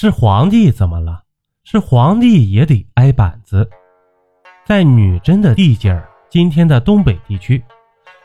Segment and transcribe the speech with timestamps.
[0.00, 1.22] 是皇帝怎么了？
[1.64, 3.68] 是皇帝也得挨板子。
[4.64, 7.60] 在女真的地界儿，今天的东北地区，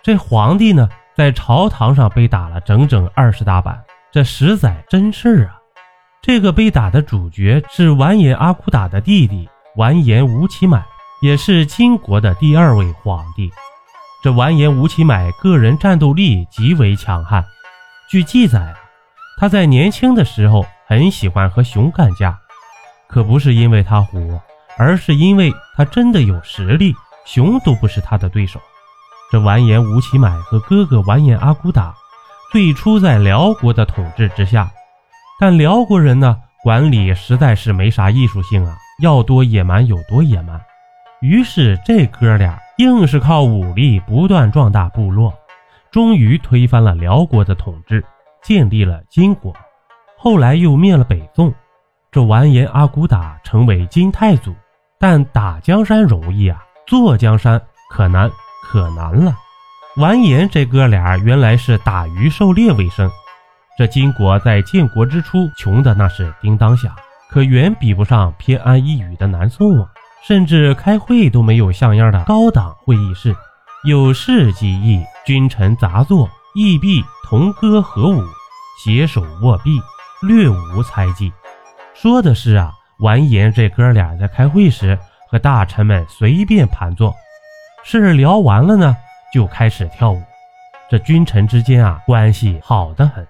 [0.03, 5.57] 这皇帝呢，在朝堂上被打了整整二十大板，这实在真事儿啊！
[6.21, 10.85] 这个被打的主角是完颜阿骨打的弟弟完颜吴乞买，
[11.23, 13.51] 也是金国的第二位皇帝。
[14.21, 17.43] 这完颜吴乞买个人战斗力极为强悍，
[18.07, 18.75] 据记载啊，
[19.39, 20.63] 他在年轻的时候
[20.93, 22.37] 很喜欢和熊干架，
[23.07, 24.39] 可不是因为他虎，
[24.77, 26.93] 而是因为他真的有实力，
[27.25, 28.59] 熊都不是他的对手。
[29.31, 31.95] 这完颜吴乞买和哥哥完颜阿骨打
[32.51, 34.69] 最初在辽国的统治之下。
[35.39, 40.61] 但辽国人呢，管理实在是没啥艺术性啊，要多野蛮有多野蛮。
[41.21, 45.33] 于是这哥俩硬是靠武力不断壮大部落，
[45.89, 48.05] 终于推翻了辽国的统治，
[48.43, 49.51] 建立了金国。
[50.23, 51.53] 后来又灭了北宋，
[52.09, 54.55] 这完颜阿骨打成为金太祖。
[54.97, 58.31] 但打江山容易啊，坐江山可难
[58.63, 59.35] 可难了。
[59.97, 63.11] 完颜这哥俩原来是打鱼狩猎为生。
[63.77, 66.95] 这金国在建国之初穷的那是叮当响，
[67.29, 69.89] 可远比不上偏安一隅的南宋啊！
[70.25, 73.35] 甚至开会都没有像样的高档会议室，
[73.83, 78.23] 有事即议，君臣杂坐，议必同歌合舞，
[78.81, 79.81] 携手握臂，
[80.23, 81.31] 略无猜忌。
[81.93, 84.97] 说的是啊，完颜这哥俩在开会时
[85.29, 87.13] 和大臣们随便盘坐，
[87.83, 88.95] 事聊完了呢，
[89.33, 90.21] 就开始跳舞。
[90.89, 93.27] 这君臣之间啊，关系好得很。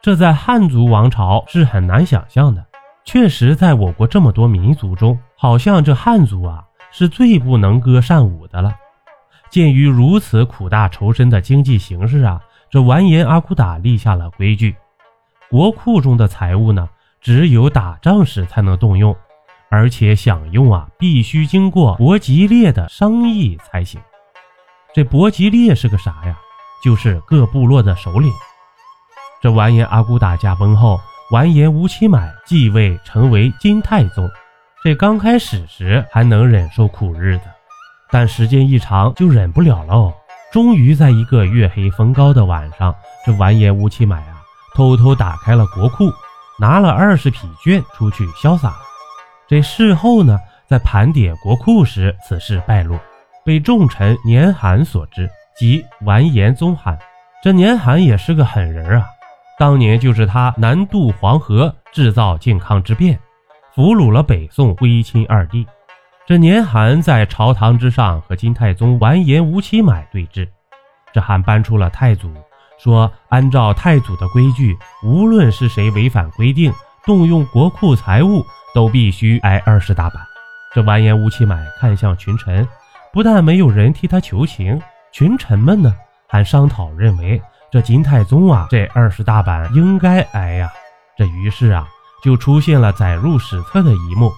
[0.00, 2.64] 这在汉族王朝是很难想象的。
[3.04, 8.74] 确实，在我国这么多民族中，好像这汉族啊是最不能歌善舞的了。
[9.50, 14.76] 鉴于如此苦大仇深的经济形势啊，这完颜阿骨打立下了规矩：
[15.50, 16.88] 国库中的财物呢，
[17.20, 19.16] 只有打仗时才能动用，
[19.68, 24.00] 而且享用啊，必须经过伯吉列的商议才行。
[24.94, 26.38] 这伯吉列是个啥呀？
[26.84, 28.32] 就是各部落的首领。
[29.42, 31.00] 这完颜阿骨打驾崩后，
[31.32, 34.30] 完颜吴乞买继位成为金太宗。
[34.84, 37.44] 这刚开始时还能忍受苦日子，
[38.08, 40.12] 但时间一长就忍不了喽。
[40.52, 42.94] 终于在一个月黑风高的晚上，
[43.26, 44.24] 这完颜吴乞买，
[44.74, 46.12] 偷偷打开了国库，
[46.58, 48.74] 拿了二十匹绢出去潇洒。
[49.46, 50.38] 这事后呢，
[50.68, 52.98] 在盘点国库时，此事败露，
[53.44, 56.98] 被重臣年寒所知，即完颜宗罕。
[57.42, 59.06] 这年寒也是个狠人啊。
[59.58, 63.18] 当年就是他南渡黄河，制造靖康之变，
[63.74, 65.66] 俘虏了北宋徽钦二帝。
[66.26, 70.48] 这年寒在朝堂之上和金太宗完颜吴乞买对峙，
[71.12, 72.32] 这还搬出了太祖，
[72.82, 76.72] 说按照太祖的规矩，无论是谁违反规定，
[77.04, 80.22] 动用国库财物，都必须挨二十大板。
[80.74, 82.66] 这完颜吴乞买看向群臣，
[83.12, 84.80] 不但没有人替他求情，
[85.12, 85.94] 群臣们呢
[86.26, 87.40] 还商讨认为。
[87.70, 90.68] 这金太宗啊，这二十大板应该挨呀。
[91.16, 91.86] 这于是啊，
[92.20, 94.32] 就出现了载入史册的一幕：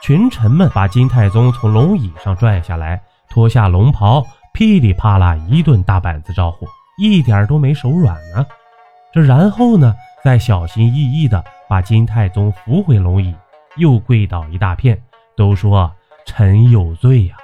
[0.00, 6.66] 群臣们把金太宗从龙椅上拽下来，脱下龙袍，噼里啪啦一顿大板子招呼，
[6.98, 8.46] 一点都没手软呢。
[9.12, 13.34] 这然后呢，再小心翼翼地把金太宗扶回龙椅，
[13.76, 15.02] 又跪倒一大片，
[15.36, 15.92] 都说
[16.24, 17.36] 臣有罪呀。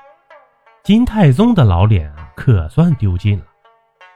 [0.82, 3.44] 金太宗的老脸啊，可算丢尽了。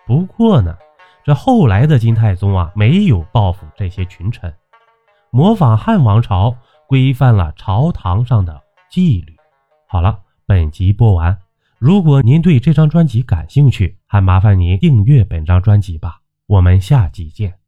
[0.06, 0.76] 不过呢。
[1.24, 4.52] 这后来的金太宗啊，没有报复这些群臣，
[5.30, 6.56] 模仿汉王朝，
[6.88, 8.60] 规范了朝堂上的
[8.90, 9.36] 纪律。
[9.86, 11.38] 好了，本集播完。
[11.84, 16.20] 如果您对这张专辑感兴趣，还麻烦您订阅本张专辑吧。
[16.46, 17.61] 我们下集见。